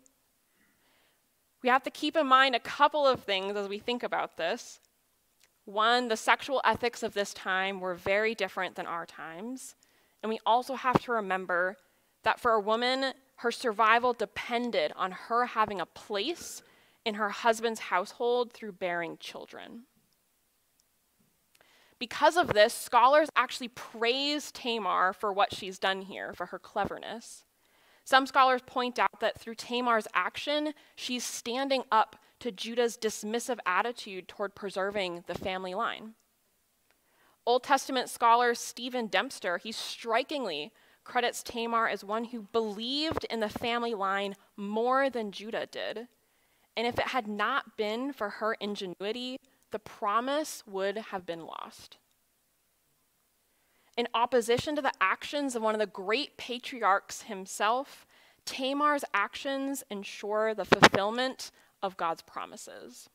We 1.63 1.70
have 1.70 1.84
to 1.84 1.91
keep 1.91 2.18
in 2.18 2.27
mind 2.27 2.56
a 2.56 2.60
couple 2.60 3.08
of 3.08 3.24
things 3.24 3.56
as 3.56 3.70
we 3.70 3.80
think 3.80 4.03
about 4.03 4.36
this. 4.36 4.82
One, 5.65 6.08
the 6.08 6.18
sexual 6.18 6.62
ethics 6.65 7.03
of 7.03 7.13
this 7.13 7.34
time 7.34 7.80
were 7.80 7.96
very 7.96 8.36
different 8.36 8.75
than 8.75 8.86
our 8.86 9.06
times. 9.06 9.75
And 10.22 10.30
we 10.30 10.39
also 10.46 10.75
have 10.75 11.01
to 11.03 11.12
remember 11.12 11.77
that 12.24 12.39
for 12.39 12.51
a 12.51 12.60
woman, 12.60 13.13
her 13.38 13.51
survival 13.51 14.13
depended 14.13 14.91
on 14.96 15.12
her 15.12 15.46
having 15.46 15.82
a 15.82 15.86
place 15.86 16.62
in 17.06 17.15
her 17.15 17.30
husband's 17.30 17.80
household 17.80 18.53
through 18.53 18.74
bearing 18.74 19.18
children. 19.20 19.84
Because 21.98 22.38
of 22.38 22.53
this, 22.53 22.74
scholars 22.74 23.30
actually 23.36 23.68
praise 23.70 24.51
Tamar 24.51 25.13
for 25.13 25.32
what 25.32 25.53
she's 25.53 25.77
done 25.77 26.01
here, 26.01 26.34
for 26.34 26.48
her 26.48 26.60
cleverness. 26.60 27.44
Some 28.03 28.25
scholars 28.25 28.62
point 28.65 28.98
out 28.98 29.20
that 29.20 29.39
through 29.39 29.56
Tamar's 29.56 30.08
action, 30.13 30.74
she's 30.96 31.24
standing 31.24 31.84
up 31.91 32.15
to 32.41 32.51
Judah's 32.51 32.98
dismissive 32.98 33.60
attitude 33.65 34.27
toward 34.27 34.53
preserving 34.53 35.24
the 35.27 35.36
family 35.36 35.74
line. 35.74 36.13
Old 37.45 37.63
Testament 37.63 38.10
scholar 38.10 38.53
Stephen 38.53 39.07
Dempster, 39.07 39.57
he 39.57 39.71
strikingly 39.71 40.71
credits 41.03 41.41
Tamar 41.41 41.88
as 41.88 42.03
one 42.03 42.25
who 42.25 42.48
believed 42.51 43.25
in 43.29 43.39
the 43.39 43.50
family 43.50 43.93
line 43.93 44.36
more 44.55 45.10
than 45.10 45.31
Judah 45.31 45.67
did. 45.71 46.07
And 46.77 46.86
if 46.86 47.00
it 47.00 47.07
had 47.07 47.27
not 47.27 47.77
been 47.77 48.13
for 48.13 48.29
her 48.29 48.53
ingenuity, 48.60 49.39
the 49.71 49.79
promise 49.79 50.63
would 50.67 50.98
have 50.98 51.25
been 51.25 51.45
lost. 51.45 51.98
In 53.98 54.07
opposition 54.13 54.75
to 54.75 54.81
the 54.81 54.93
actions 55.01 55.55
of 55.55 55.62
one 55.62 55.75
of 55.75 55.79
the 55.79 55.86
great 55.86 56.38
patriarchs 56.38 57.24
himself, 57.24 58.05
Tamar's 58.45 59.03
actions 59.13 59.83
ensure 59.89 60.53
the 60.53 60.65
fulfillment 60.65 61.51
of 61.81 61.97
God's 61.97 62.21
promises. 62.21 63.09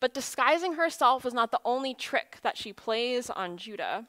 But 0.00 0.12
disguising 0.12 0.74
herself 0.74 1.24
is 1.24 1.32
not 1.32 1.50
the 1.50 1.60
only 1.64 1.94
trick 1.94 2.38
that 2.42 2.58
she 2.58 2.72
plays 2.72 3.30
on 3.30 3.56
Judah. 3.56 4.06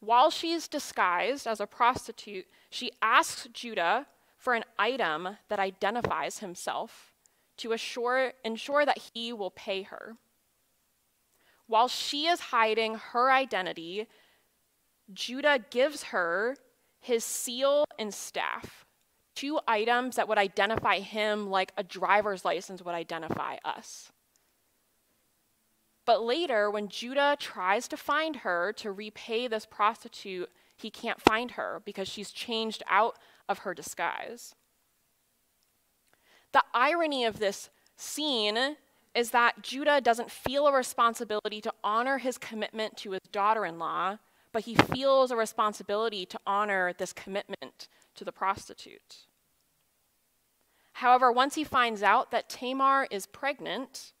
While 0.00 0.30
she's 0.30 0.68
disguised 0.68 1.46
as 1.46 1.60
a 1.60 1.66
prostitute, 1.66 2.46
she 2.70 2.90
asks 3.00 3.48
Judah 3.52 4.06
for 4.36 4.54
an 4.54 4.64
item 4.78 5.36
that 5.48 5.60
identifies 5.60 6.40
himself 6.40 7.14
to 7.58 7.72
assure, 7.72 8.32
ensure 8.44 8.84
that 8.84 9.10
he 9.14 9.32
will 9.32 9.50
pay 9.50 9.82
her. 9.82 10.16
While 11.66 11.88
she 11.88 12.26
is 12.26 12.40
hiding 12.40 12.96
her 12.96 13.30
identity, 13.30 14.06
Judah 15.12 15.64
gives 15.70 16.04
her 16.04 16.56
his 17.00 17.24
seal 17.24 17.84
and 17.98 18.12
staff, 18.12 18.83
two 19.34 19.60
items 19.66 20.16
that 20.16 20.28
would 20.28 20.38
identify 20.38 21.00
him 21.00 21.50
like 21.50 21.72
a 21.76 21.82
driver's 21.82 22.44
license 22.44 22.82
would 22.82 22.94
identify 22.94 23.56
us. 23.64 24.12
But 26.06 26.22
later, 26.22 26.70
when 26.70 26.88
Judah 26.88 27.36
tries 27.38 27.88
to 27.88 27.96
find 27.96 28.36
her 28.36 28.72
to 28.74 28.92
repay 28.92 29.48
this 29.48 29.66
prostitute, 29.66 30.50
he 30.76 30.90
can't 30.90 31.20
find 31.20 31.52
her 31.52 31.80
because 31.84 32.08
she's 32.08 32.30
changed 32.30 32.82
out 32.88 33.16
of 33.48 33.60
her 33.60 33.74
disguise. 33.74 34.54
The 36.52 36.64
irony 36.74 37.24
of 37.24 37.38
this 37.38 37.70
scene 37.96 38.76
is 39.14 39.30
that 39.30 39.62
Judah 39.62 40.00
doesn't 40.00 40.30
feel 40.30 40.66
a 40.66 40.72
responsibility 40.72 41.60
to 41.60 41.72
honor 41.82 42.18
his 42.18 42.36
commitment 42.36 42.96
to 42.98 43.12
his 43.12 43.22
daughter 43.32 43.64
in 43.64 43.78
law, 43.78 44.18
but 44.52 44.64
he 44.64 44.74
feels 44.74 45.30
a 45.30 45.36
responsibility 45.36 46.26
to 46.26 46.38
honor 46.46 46.92
this 46.92 47.12
commitment 47.12 47.88
to 48.14 48.24
the 48.24 48.32
prostitute. 48.32 49.26
However, 50.94 51.32
once 51.32 51.56
he 51.56 51.64
finds 51.64 52.02
out 52.02 52.30
that 52.30 52.48
Tamar 52.48 53.08
is 53.10 53.26
pregnant, 53.26 54.12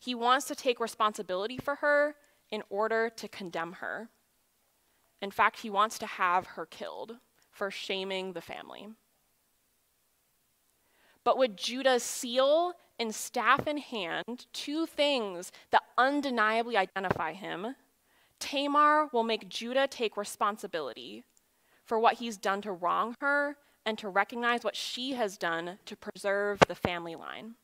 he 0.00 0.14
wants 0.14 0.46
to 0.46 0.54
take 0.54 0.80
responsibility 0.80 1.56
for 1.56 1.76
her 1.76 2.16
in 2.50 2.62
order 2.68 3.10
to 3.10 3.28
condemn 3.28 3.74
her. 3.74 4.08
In 5.22 5.30
fact, 5.30 5.60
he 5.60 5.70
wants 5.70 5.98
to 6.00 6.06
have 6.06 6.46
her 6.48 6.66
killed 6.66 7.16
for 7.50 7.70
shaming 7.70 8.32
the 8.32 8.40
family. 8.40 8.88
But 11.24 11.38
with 11.38 11.56
Judah's 11.56 12.02
seal 12.02 12.74
and 12.98 13.14
staff 13.14 13.66
in 13.66 13.78
hand, 13.78 14.46
two 14.52 14.86
things 14.86 15.50
that 15.70 15.82
undeniably 15.98 16.76
identify 16.76 17.32
him, 17.32 17.74
Tamar 18.38 19.08
will 19.12 19.24
make 19.24 19.48
Judah 19.48 19.88
take 19.88 20.16
responsibility 20.16 21.24
for 21.86 21.98
what 21.98 22.14
he's 22.14 22.36
done 22.36 22.60
to 22.62 22.72
wrong 22.72 23.16
her 23.20 23.56
and 23.84 23.96
to 23.98 24.08
recognize 24.08 24.64
what 24.64 24.76
she 24.76 25.12
has 25.12 25.38
done 25.38 25.78
to 25.86 25.96
preserve 25.96 26.58
the 26.66 26.74
family 26.74 27.14
line. 27.14 27.54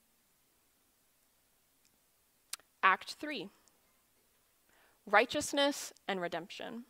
Act 2.82 3.16
3 3.20 3.48
Righteousness 5.04 5.92
and 6.06 6.20
Redemption. 6.20 6.84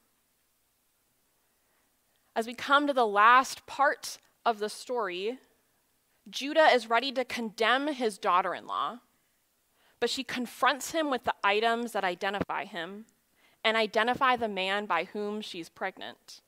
As 2.37 2.47
we 2.47 2.55
come 2.55 2.87
to 2.87 2.93
the 2.93 3.07
last 3.07 3.67
part 3.67 4.19
of 4.45 4.59
the 4.59 4.69
story, 4.69 5.39
Judah 6.29 6.67
is 6.67 6.89
ready 6.89 7.11
to 7.13 7.25
condemn 7.25 7.89
his 7.89 8.19
daughter 8.19 8.55
in 8.55 8.67
law, 8.67 8.99
but 9.99 10.11
she 10.11 10.25
confronts 10.25 10.93
him 10.93 11.11
with 11.11 11.25
the 11.25 11.35
items 11.43 11.93
that 11.93 12.05
identify 12.05 12.65
him 12.65 13.07
and 13.65 13.77
identify 13.77 14.37
the 14.37 14.49
man 14.49 14.87
by 14.87 15.05
whom 15.05 15.41
she's 15.41 15.69
pregnant. 15.69 16.41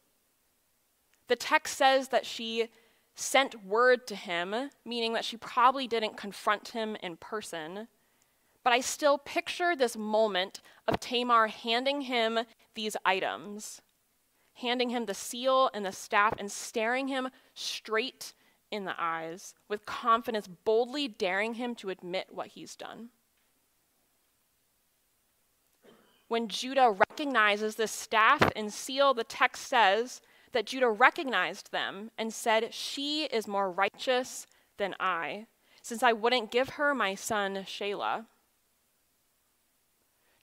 The 1.29 1.37
text 1.37 1.77
says 1.77 2.09
that 2.09 2.27
she 2.27 2.69
sent 3.15 3.65
word 3.65 4.07
to 4.09 4.17
him, 4.17 4.71
meaning 4.85 5.13
that 5.13 5.25
she 5.25 5.37
probably 5.37 5.87
didn't 5.87 6.17
confront 6.17 6.69
him 6.69 6.97
in 7.03 7.17
person, 7.17 7.89
but 8.65 8.73
I 8.73 8.81
still 8.81 9.19
picture 9.19 9.77
this 9.77 9.97
moment 9.97 10.61
of 10.89 10.99
Tamar 10.99 11.49
handing 11.49 12.03
him 12.03 12.41
these 12.75 12.97
items, 13.05 13.83
handing 14.55 14.89
him 14.89 15.05
the 15.05 15.15
seal 15.15 15.71
and 15.75 15.85
the 15.85 15.93
staff, 15.93 16.35
and 16.39 16.51
staring 16.51 17.09
him 17.09 17.29
straight 17.53 18.33
in 18.71 18.85
the 18.85 18.95
eyes 18.99 19.55
with 19.69 19.87
confidence, 19.87 20.49
boldly 20.49 21.07
daring 21.07 21.55
him 21.55 21.75
to 21.77 21.91
admit 21.91 22.29
what 22.31 22.49
he's 22.49 22.75
done. 22.75 23.11
When 26.27 26.49
Judah 26.49 26.91
recognizes 27.11 27.77
the 27.77 27.87
staff 27.87 28.51
and 28.57 28.73
seal, 28.73 29.15
the 29.15 29.25
text 29.25 29.69
says 29.69 30.23
that 30.55 30.67
Judah 30.67 30.89
recognized 30.89 31.71
them 31.71 32.11
and 32.17 32.33
said, 32.33 32.73
She 32.73 33.25
is 33.25 33.47
more 33.47 33.71
righteous 33.71 34.47
than 34.79 34.95
I, 34.99 35.47
since 35.83 36.03
I 36.03 36.13
wouldn't 36.13 36.51
give 36.51 36.71
her 36.71 36.95
my 36.95 37.15
son 37.15 37.57
Shelah. 37.67 38.25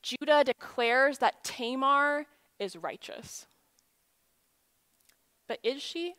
Judah 0.03 0.43
declares 0.43 1.17
that 1.17 1.43
Tamar 1.43 2.25
is 2.59 2.75
righteous. 2.75 3.47
But 5.47 5.59
is 5.63 5.81
she? 5.81 6.15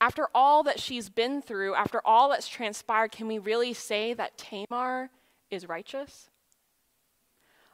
After 0.00 0.28
all 0.34 0.62
that 0.64 0.80
she's 0.80 1.08
been 1.08 1.40
through, 1.40 1.74
after 1.74 2.00
all 2.04 2.28
that's 2.28 2.48
transpired, 2.48 3.12
can 3.12 3.26
we 3.26 3.38
really 3.38 3.72
say 3.72 4.12
that 4.14 4.36
Tamar 4.36 5.10
is 5.50 5.68
righteous? 5.68 6.28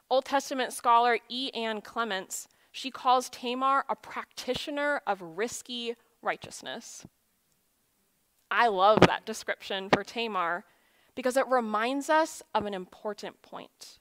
Old 0.09 0.25
Testament 0.25 0.73
scholar 0.73 1.19
E. 1.29 1.51
Ann 1.53 1.81
Clements, 1.81 2.47
she 2.71 2.89
calls 2.91 3.29
Tamar 3.29 3.85
a 3.89 3.95
practitioner 3.95 5.01
of 5.05 5.21
risky 5.21 5.95
righteousness. 6.21 7.05
I 8.49 8.67
love 8.67 9.01
that 9.01 9.25
description 9.25 9.89
for 9.89 10.03
Tamar 10.03 10.65
because 11.15 11.37
it 11.37 11.47
reminds 11.47 12.09
us 12.09 12.41
of 12.53 12.65
an 12.65 12.73
important 12.73 13.41
point. 13.41 13.99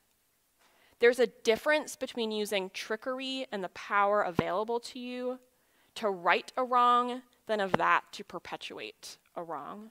There's 1.00 1.18
a 1.18 1.26
difference 1.26 1.96
between 1.96 2.30
using 2.30 2.70
trickery 2.70 3.46
and 3.50 3.64
the 3.64 3.70
power 3.70 4.22
available 4.22 4.80
to 4.80 4.98
you 4.98 5.38
to 5.96 6.10
right 6.10 6.52
a 6.56 6.64
wrong 6.64 7.22
than 7.46 7.60
of 7.60 7.72
that 7.72 8.04
to 8.12 8.24
perpetuate 8.24 9.16
a 9.34 9.42
wrong. 9.42 9.90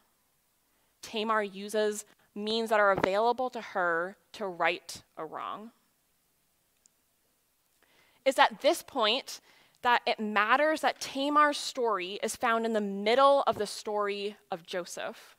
Tamar 1.02 1.44
uses 1.44 2.06
means 2.36 2.70
that 2.70 2.80
are 2.80 2.92
available 2.92 3.50
to 3.50 3.62
her 3.62 4.18
to 4.34 4.46
right 4.46 5.04
a 5.18 5.26
wrong. 5.26 5.72
It's 8.26 8.40
at 8.40 8.62
this 8.62 8.84
point 8.84 9.42
that 9.82 10.02
it 10.06 10.20
matters 10.20 10.82
that 10.82 11.00
Tamar's 11.00 11.58
story 11.58 12.20
is 12.22 12.36
found 12.36 12.66
in 12.66 12.74
the 12.74 12.82
middle 12.82 13.44
of 13.48 13.58
the 13.58 13.68
story 13.68 14.36
of 14.52 14.66
Joseph. 14.66 15.38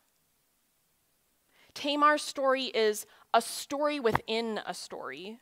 Tamar's 1.75 2.23
story 2.23 2.65
is 2.65 3.07
a 3.33 3.41
story 3.41 4.01
within 4.01 4.61
a 4.67 4.75
story, 4.75 5.39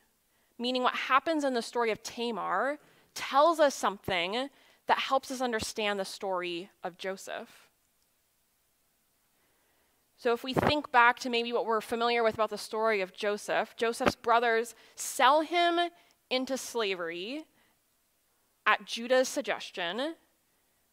meaning 0.57 0.83
what 0.83 0.95
happens 0.95 1.43
in 1.43 1.53
the 1.53 1.61
story 1.61 1.91
of 1.91 2.03
Tamar 2.03 2.77
tells 3.15 3.59
us 3.59 3.73
something 3.73 4.49
that 4.87 4.99
helps 4.99 5.31
us 5.31 5.41
understand 5.41 5.99
the 5.99 6.05
story 6.05 6.69
of 6.83 6.97
Joseph. 6.97 7.69
So, 10.17 10.33
if 10.33 10.43
we 10.43 10.53
think 10.53 10.91
back 10.91 11.17
to 11.19 11.29
maybe 11.29 11.53
what 11.53 11.65
we're 11.65 11.79
familiar 11.79 12.23
with 12.23 12.33
about 12.33 12.49
the 12.49 12.57
story 12.57 12.99
of 12.99 13.13
Joseph, 13.13 13.77
Joseph's 13.77 14.15
brothers 14.15 14.75
sell 14.95 15.41
him 15.41 15.79
into 16.29 16.57
slavery 16.57 17.45
at 18.65 18.85
Judah's 18.85 19.27
suggestion, 19.27 20.15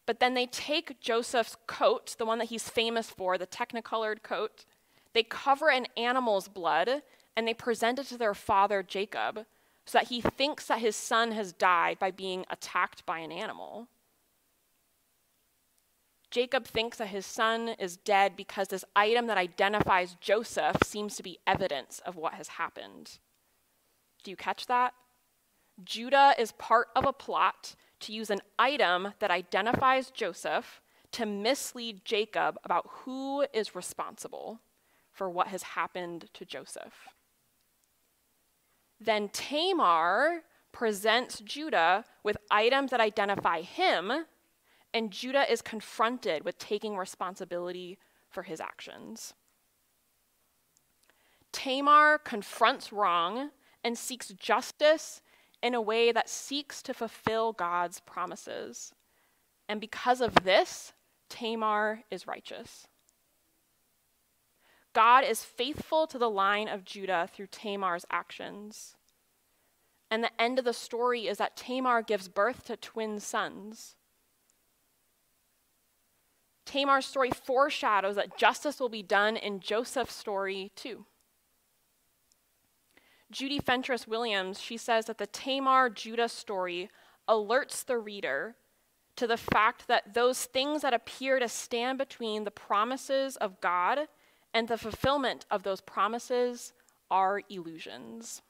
but 0.06 0.20
then 0.20 0.34
they 0.34 0.46
take 0.46 1.00
Joseph's 1.00 1.56
coat, 1.66 2.14
the 2.18 2.24
one 2.24 2.38
that 2.38 2.48
he's 2.48 2.68
famous 2.68 3.10
for, 3.10 3.36
the 3.36 3.46
technicolored 3.46 4.22
coat, 4.22 4.64
they 5.12 5.22
cover 5.22 5.70
an 5.70 5.86
animal's 5.96 6.48
blood, 6.48 7.02
and 7.36 7.46
they 7.46 7.54
present 7.54 7.98
it 7.98 8.06
to 8.06 8.18
their 8.18 8.34
father 8.34 8.82
Jacob 8.82 9.46
so 9.84 9.98
that 9.98 10.08
he 10.08 10.20
thinks 10.20 10.66
that 10.66 10.80
his 10.80 10.96
son 10.96 11.32
has 11.32 11.52
died 11.52 11.98
by 11.98 12.10
being 12.10 12.44
attacked 12.50 13.06
by 13.06 13.18
an 13.20 13.30
animal. 13.30 13.88
Jacob 16.30 16.66
thinks 16.66 16.98
that 16.98 17.08
his 17.08 17.24
son 17.24 17.70
is 17.78 17.96
dead 17.96 18.36
because 18.36 18.68
this 18.68 18.84
item 18.94 19.26
that 19.26 19.38
identifies 19.38 20.16
Joseph 20.20 20.76
seems 20.84 21.16
to 21.16 21.22
be 21.22 21.38
evidence 21.46 22.00
of 22.04 22.16
what 22.16 22.34
has 22.34 22.48
happened. 22.48 23.18
Do 24.24 24.30
you 24.30 24.36
catch 24.36 24.66
that? 24.66 24.92
Judah 25.84 26.34
is 26.38 26.52
part 26.52 26.88
of 26.96 27.04
a 27.04 27.12
plot 27.12 27.74
to 28.00 28.12
use 28.12 28.30
an 28.30 28.40
item 28.58 29.12
that 29.18 29.30
identifies 29.30 30.10
Joseph 30.10 30.80
to 31.12 31.26
mislead 31.26 32.04
Jacob 32.04 32.58
about 32.64 32.88
who 32.88 33.46
is 33.52 33.74
responsible 33.74 34.60
for 35.12 35.30
what 35.30 35.48
has 35.48 35.62
happened 35.62 36.28
to 36.34 36.44
Joseph. 36.44 37.08
Then 39.00 39.28
Tamar 39.28 40.42
presents 40.72 41.40
Judah 41.40 42.04
with 42.22 42.36
items 42.50 42.90
that 42.90 43.00
identify 43.00 43.62
him, 43.62 44.12
and 44.92 45.10
Judah 45.10 45.50
is 45.50 45.62
confronted 45.62 46.44
with 46.44 46.58
taking 46.58 46.96
responsibility 46.96 47.98
for 48.28 48.42
his 48.42 48.60
actions. 48.60 49.34
Tamar 51.52 52.18
confronts 52.18 52.92
wrong 52.92 53.50
and 53.82 53.96
seeks 53.96 54.28
justice 54.28 55.22
in 55.62 55.74
a 55.74 55.80
way 55.80 56.12
that 56.12 56.28
seeks 56.28 56.82
to 56.82 56.94
fulfill 56.94 57.52
God's 57.52 58.00
promises. 58.00 58.92
And 59.68 59.80
because 59.80 60.20
of 60.20 60.44
this, 60.44 60.92
Tamar 61.28 62.02
is 62.10 62.26
righteous. 62.26 62.86
God 64.92 65.24
is 65.24 65.44
faithful 65.44 66.06
to 66.06 66.18
the 66.18 66.30
line 66.30 66.68
of 66.68 66.84
Judah 66.84 67.28
through 67.32 67.48
Tamar's 67.48 68.06
actions. 68.10 68.96
And 70.10 70.22
the 70.22 70.40
end 70.40 70.58
of 70.58 70.64
the 70.64 70.72
story 70.72 71.26
is 71.26 71.38
that 71.38 71.56
Tamar 71.56 72.02
gives 72.02 72.28
birth 72.28 72.64
to 72.66 72.76
twin 72.76 73.20
sons. 73.20 73.96
Tamar's 76.64 77.06
story 77.06 77.30
foreshadows 77.30 78.16
that 78.16 78.38
justice 78.38 78.80
will 78.80 78.88
be 78.88 79.02
done 79.02 79.36
in 79.36 79.60
Joseph's 79.60 80.14
story 80.14 80.72
too. 80.74 81.06
Judy 83.30 83.58
Fentress 83.58 84.06
Williams, 84.06 84.60
she 84.60 84.76
says 84.76 85.06
that 85.06 85.18
the 85.18 85.26
Tamar 85.26 85.90
Judah 85.90 86.28
story 86.28 86.90
alerts 87.28 87.84
the 87.84 87.98
reader 87.98 88.54
to 89.16 89.26
the 89.26 89.36
fact 89.36 89.88
that 89.88 90.14
those 90.14 90.44
things 90.44 90.82
that 90.82 90.94
appear 90.94 91.38
to 91.38 91.48
stand 91.48 91.98
between 91.98 92.44
the 92.44 92.50
promises 92.50 93.36
of 93.36 93.60
God 93.60 94.08
and 94.54 94.68
the 94.68 94.78
fulfillment 94.78 95.44
of 95.50 95.62
those 95.62 95.80
promises 95.80 96.72
are 97.10 97.42
illusions. 97.48 98.42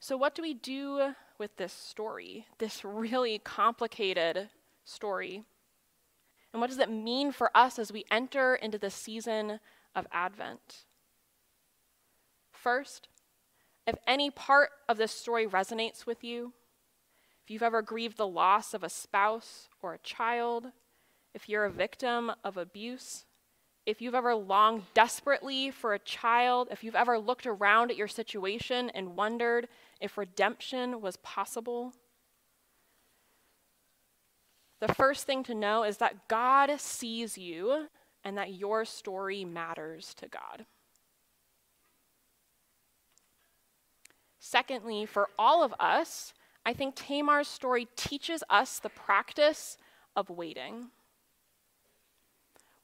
So, 0.00 0.16
what 0.16 0.34
do 0.34 0.42
we 0.42 0.54
do 0.54 1.14
with 1.38 1.56
this 1.56 1.72
story, 1.72 2.46
this 2.58 2.84
really 2.84 3.38
complicated 3.38 4.48
story? 4.84 5.44
And 6.52 6.60
what 6.60 6.70
does 6.70 6.78
it 6.78 6.90
mean 6.90 7.32
for 7.32 7.56
us 7.56 7.78
as 7.78 7.92
we 7.92 8.04
enter 8.10 8.56
into 8.56 8.78
the 8.78 8.90
season 8.90 9.60
of 9.94 10.06
Advent? 10.12 10.84
First, 12.50 13.08
if 13.86 13.96
any 14.06 14.30
part 14.30 14.70
of 14.88 14.96
this 14.96 15.12
story 15.12 15.46
resonates 15.46 16.06
with 16.06 16.22
you, 16.22 16.52
if 17.44 17.50
you've 17.50 17.62
ever 17.62 17.82
grieved 17.82 18.16
the 18.16 18.26
loss 18.26 18.72
of 18.72 18.84
a 18.84 18.88
spouse 18.88 19.68
or 19.82 19.94
a 19.94 19.98
child, 19.98 20.66
if 21.34 21.48
you're 21.48 21.64
a 21.64 21.70
victim 21.70 22.30
of 22.44 22.56
abuse, 22.56 23.24
if 23.84 24.00
you've 24.00 24.14
ever 24.14 24.34
longed 24.34 24.84
desperately 24.94 25.70
for 25.70 25.92
a 25.92 25.98
child, 25.98 26.68
if 26.70 26.84
you've 26.84 26.94
ever 26.94 27.18
looked 27.18 27.46
around 27.46 27.90
at 27.90 27.96
your 27.96 28.06
situation 28.06 28.90
and 28.90 29.16
wondered 29.16 29.66
if 30.00 30.16
redemption 30.16 31.00
was 31.00 31.16
possible, 31.16 31.92
the 34.80 34.94
first 34.94 35.26
thing 35.26 35.42
to 35.44 35.54
know 35.54 35.82
is 35.82 35.96
that 35.98 36.28
God 36.28 36.80
sees 36.80 37.36
you 37.36 37.88
and 38.24 38.36
that 38.38 38.54
your 38.54 38.84
story 38.84 39.44
matters 39.44 40.14
to 40.14 40.28
God. 40.28 40.66
Secondly, 44.38 45.06
for 45.06 45.28
all 45.38 45.62
of 45.62 45.72
us, 45.78 46.34
I 46.64 46.72
think 46.72 46.94
Tamar's 46.94 47.48
story 47.48 47.88
teaches 47.96 48.44
us 48.50 48.78
the 48.78 48.88
practice 48.88 49.76
of 50.14 50.30
waiting. 50.30 50.90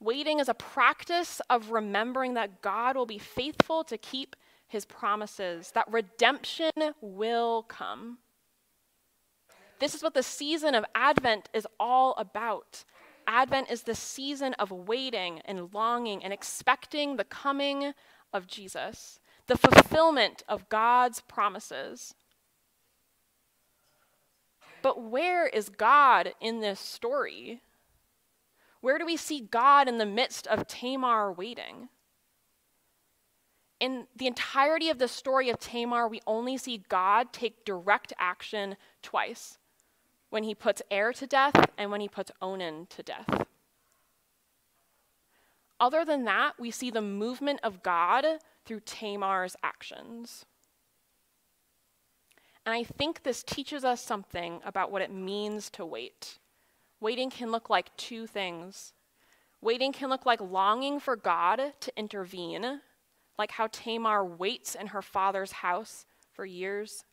Waiting 0.01 0.39
is 0.39 0.49
a 0.49 0.55
practice 0.55 1.41
of 1.51 1.71
remembering 1.71 2.35
that 2.35 2.63
God 2.63 2.97
will 2.97 3.07
be 3.07 3.19
faithful 3.19 3.83
to 3.85 3.99
keep 3.99 4.37
his 4.69 4.85
promises, 4.85 5.73
that 5.73 5.91
redemption 5.91 6.71
will 7.01 7.65
come. 7.65 8.19
This 9.81 9.95
is 9.95 10.03
what 10.03 10.15
the 10.15 10.23
season 10.23 10.75
of 10.75 10.85
Advent 10.95 11.49
is 11.53 11.67
all 11.81 12.15
about. 12.19 12.85
Advent 13.29 13.71
is 13.71 13.83
the 13.83 13.95
season 13.95 14.55
of 14.55 14.73
waiting 14.73 15.41
and 15.45 15.73
longing 15.75 16.25
and 16.25 16.33
expecting 16.33 17.17
the 17.17 17.25
coming 17.25 17.93
of 18.33 18.47
Jesus, 18.47 19.21
the 19.47 19.59
fulfillment 19.59 20.43
of 20.49 20.71
God's 20.71 21.21
promises. 21.21 22.15
But 24.81 25.03
where 25.03 25.47
is 25.47 25.69
God 25.69 26.33
in 26.41 26.61
this 26.61 26.81
story? 26.81 27.61
Where 28.81 28.97
do 28.97 29.05
we 29.05 29.19
see 29.19 29.41
God 29.41 29.89
in 29.89 29.99
the 29.99 30.07
midst 30.07 30.47
of 30.47 30.67
Tamar 30.67 31.31
waiting? 31.31 31.91
In 33.79 34.07
the 34.17 34.27
entirety 34.27 34.89
of 34.89 34.99
the 34.99 35.07
story 35.07 35.51
of 35.51 35.59
Tamar, 35.59 36.09
we 36.09 36.23
only 36.27 36.57
see 36.57 36.83
God 36.89 37.35
take 37.35 37.67
direct 37.67 38.15
action 38.19 38.77
twice 39.03 39.59
when 40.31 40.45
he 40.45 40.55
puts 40.55 40.83
Er 40.93 41.13
to 41.13 41.27
death 41.27 41.55
and 41.77 41.91
when 41.91 42.01
he 42.01 42.09
puts 42.09 42.31
Onan 42.41 42.87
to 42.91 43.03
death. 43.03 43.47
Other 45.81 46.05
than 46.05 46.25
that, 46.25 46.55
we 46.59 46.71
see 46.71 46.91
the 46.91 47.03
movement 47.03 47.61
of 47.63 47.83
God 47.83 48.25
through 48.65 48.81
Tamar's 48.81 49.57
actions. 49.63 50.45
And 52.67 52.75
I 52.75 52.83
think 52.83 53.23
this 53.23 53.43
teaches 53.43 53.85
us 53.85 54.03
something 54.03 54.61
about 54.65 54.91
what 54.91 55.03
it 55.03 55.13
means 55.13 55.71
to 55.71 55.87
wait. 55.87 56.39
Waiting 57.01 57.31
can 57.31 57.51
look 57.51 57.71
like 57.71 57.97
two 57.97 58.27
things. 58.27 58.93
Waiting 59.61 59.93
can 59.93 60.11
look 60.11 60.27
like 60.27 60.41
longing 60.41 61.01
for 61.01 61.17
God 61.17 61.61
to 61.81 61.93
intervene, 61.97 62.81
like 63.39 63.53
how 63.53 63.69
Tamar 63.71 64.25
waits 64.25 64.75
in 64.75 64.89
her 64.89 65.03
father's 65.03 65.53
house 65.53 66.05
for 66.33 66.45
years. 66.45 67.05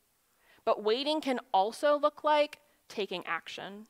But 0.66 0.84
waiting 0.84 1.22
can 1.22 1.40
also 1.54 1.98
look 1.98 2.24
like 2.24 2.60
taking 2.88 3.26
action. 3.26 3.88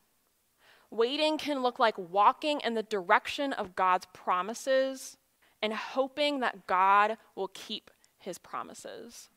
Waiting 0.92 1.38
can 1.38 1.62
look 1.62 1.80
like 1.80 1.98
walking 1.98 2.62
in 2.62 2.74
the 2.74 2.84
direction 2.84 3.54
of 3.54 3.76
God's 3.76 4.08
promises 4.14 5.18
and 5.62 5.74
hoping 5.74 6.40
that 6.40 6.68
God 6.68 7.18
will 7.36 7.50
keep 7.50 7.92
his 8.20 8.38
promises. 8.38 9.30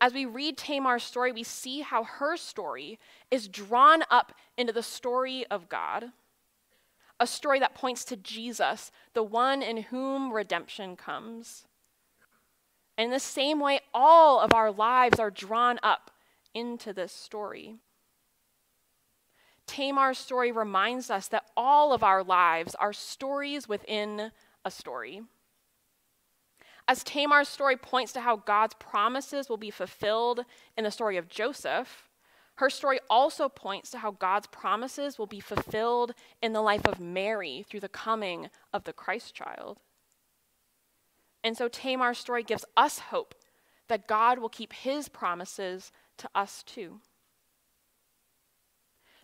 As 0.00 0.12
we 0.12 0.24
read 0.24 0.56
Tamar's 0.56 1.04
story, 1.04 1.30
we 1.30 1.44
see 1.44 1.80
how 1.80 2.02
her 2.02 2.36
story 2.36 2.98
is 3.30 3.46
drawn 3.46 4.02
up 4.10 4.32
into 4.56 4.72
the 4.72 4.82
story 4.82 5.46
of 5.46 5.68
God, 5.68 6.06
a 7.20 7.26
story 7.26 7.60
that 7.60 7.74
points 7.74 8.04
to 8.06 8.16
Jesus, 8.16 8.90
the 9.14 9.22
one 9.22 9.62
in 9.62 9.76
whom 9.76 10.32
redemption 10.32 10.96
comes. 10.96 11.66
In 12.98 13.10
the 13.10 13.20
same 13.20 13.60
way, 13.60 13.80
all 13.94 14.40
of 14.40 14.52
our 14.52 14.72
lives 14.72 15.20
are 15.20 15.30
drawn 15.30 15.78
up 15.82 16.10
into 16.54 16.92
this 16.92 17.12
story. 17.12 17.76
Tamar's 19.66 20.18
story 20.18 20.52
reminds 20.52 21.10
us 21.10 21.28
that 21.28 21.46
all 21.56 21.92
of 21.92 22.02
our 22.02 22.22
lives 22.22 22.74
are 22.74 22.92
stories 22.92 23.68
within 23.68 24.32
a 24.64 24.70
story. 24.70 25.22
As 26.88 27.04
Tamar's 27.04 27.48
story 27.48 27.76
points 27.76 28.12
to 28.12 28.20
how 28.20 28.36
God's 28.36 28.74
promises 28.74 29.48
will 29.48 29.56
be 29.56 29.70
fulfilled 29.70 30.44
in 30.76 30.84
the 30.84 30.90
story 30.90 31.16
of 31.16 31.28
Joseph, 31.28 32.08
her 32.56 32.68
story 32.68 32.98
also 33.08 33.48
points 33.48 33.90
to 33.90 33.98
how 33.98 34.10
God's 34.10 34.46
promises 34.48 35.18
will 35.18 35.26
be 35.26 35.40
fulfilled 35.40 36.12
in 36.42 36.52
the 36.52 36.60
life 36.60 36.86
of 36.86 37.00
Mary 37.00 37.64
through 37.68 37.80
the 37.80 37.88
coming 37.88 38.50
of 38.72 38.84
the 38.84 38.92
Christ 38.92 39.34
child. 39.34 39.78
And 41.42 41.56
so 41.56 41.68
Tamar's 41.68 42.18
story 42.18 42.42
gives 42.42 42.64
us 42.76 42.98
hope 42.98 43.34
that 43.88 44.06
God 44.06 44.38
will 44.38 44.48
keep 44.48 44.72
his 44.72 45.08
promises 45.08 45.92
to 46.22 46.30
us 46.34 46.62
too. 46.62 47.00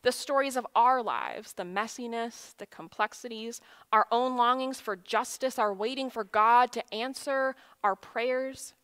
The 0.02 0.12
stories 0.12 0.56
of 0.56 0.66
our 0.76 1.02
lives, 1.02 1.54
the 1.54 1.64
messiness, 1.64 2.56
the 2.56 2.66
complexities, 2.66 3.60
our 3.92 4.06
own 4.12 4.36
longings 4.36 4.80
for 4.80 4.94
justice, 4.94 5.58
our 5.58 5.74
waiting 5.74 6.08
for 6.08 6.22
God 6.22 6.70
to 6.72 6.94
answer 6.94 7.56
our 7.82 7.96
prayers, 7.96 8.74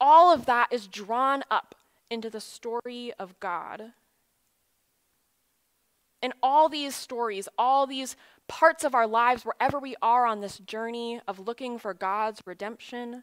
all 0.00 0.32
of 0.32 0.46
that 0.46 0.68
is 0.72 0.88
drawn 0.88 1.44
up 1.50 1.74
into 2.10 2.30
the 2.30 2.40
story 2.40 3.12
of 3.18 3.38
God. 3.38 3.92
And 6.22 6.32
all 6.42 6.68
these 6.68 6.94
stories, 6.94 7.48
all 7.56 7.86
these 7.86 8.16
parts 8.48 8.82
of 8.82 8.94
our 8.94 9.06
lives, 9.06 9.44
wherever 9.44 9.78
we 9.78 9.94
are 10.02 10.26
on 10.26 10.40
this 10.40 10.58
journey 10.58 11.20
of 11.28 11.38
looking 11.38 11.78
for 11.78 11.94
God's 11.94 12.42
redemption, 12.44 13.22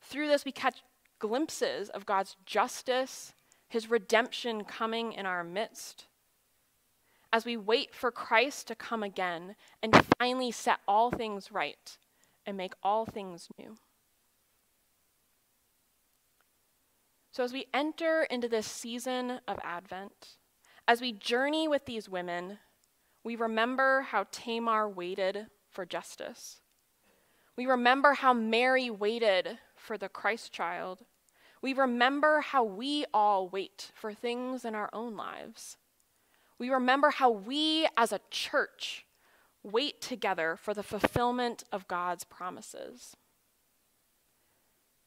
through 0.00 0.28
this 0.28 0.44
we 0.44 0.52
catch 0.52 0.82
glimpses 1.18 1.88
of 1.90 2.06
God's 2.06 2.36
justice, 2.46 3.34
his 3.68 3.90
redemption 3.90 4.64
coming 4.64 5.12
in 5.12 5.26
our 5.26 5.44
midst 5.44 6.06
as 7.32 7.44
we 7.44 7.56
wait 7.56 7.94
for 7.94 8.10
Christ 8.10 8.66
to 8.68 8.74
come 8.74 9.02
again 9.02 9.54
and 9.82 10.04
finally 10.18 10.50
set 10.50 10.80
all 10.88 11.10
things 11.10 11.52
right 11.52 11.98
and 12.46 12.56
make 12.56 12.72
all 12.82 13.04
things 13.04 13.48
new. 13.58 13.76
So, 17.30 17.44
as 17.44 17.52
we 17.52 17.66
enter 17.72 18.22
into 18.24 18.48
this 18.48 18.66
season 18.66 19.40
of 19.46 19.58
Advent, 19.62 20.38
as 20.88 21.00
we 21.00 21.12
journey 21.12 21.68
with 21.68 21.84
these 21.84 22.08
women, 22.08 22.58
we 23.22 23.36
remember 23.36 24.00
how 24.00 24.24
Tamar 24.32 24.88
waited 24.88 25.46
for 25.70 25.84
justice. 25.84 26.60
We 27.56 27.66
remember 27.66 28.14
how 28.14 28.32
Mary 28.32 28.88
waited 28.88 29.58
for 29.76 29.98
the 29.98 30.08
Christ 30.08 30.52
child. 30.52 31.04
We 31.60 31.72
remember 31.72 32.40
how 32.40 32.64
we 32.64 33.04
all 33.12 33.48
wait 33.48 33.90
for 33.94 34.12
things 34.14 34.64
in 34.64 34.74
our 34.74 34.90
own 34.92 35.16
lives 35.16 35.76
we 36.58 36.70
remember 36.70 37.10
how 37.10 37.30
we 37.30 37.86
as 37.96 38.12
a 38.12 38.20
church 38.30 39.06
wait 39.62 40.00
together 40.00 40.56
for 40.56 40.74
the 40.74 40.82
fulfillment 40.82 41.64
of 41.70 41.88
God's 41.88 42.24
promises. 42.24 43.16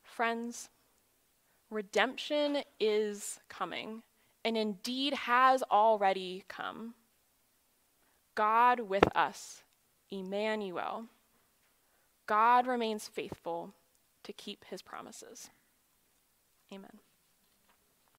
Friends, 0.01 0.69
redemption 1.69 2.63
is 2.79 3.39
coming, 3.49 4.03
and 4.45 4.57
indeed 4.57 5.13
has 5.13 5.63
already 5.63 6.43
come. 6.47 6.95
God 8.35 8.81
with 8.81 9.05
us, 9.15 9.63
Emmanuel. 10.09 11.05
God 12.27 12.65
remains 12.65 13.07
faithful 13.07 13.73
to 14.23 14.31
keep 14.31 14.65
his 14.65 14.81
promises. 14.81 15.49
Amen. 16.71 17.10